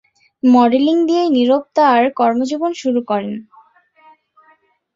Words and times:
Modelling 0.43 0.97
দিয়ে 1.09 1.23
নিরব 1.35 1.63
তার 1.77 2.01
কর্মজীবন 2.19 2.71
শুরু 2.81 3.01
করেন। 3.07 3.35